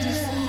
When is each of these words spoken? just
just 0.00 0.47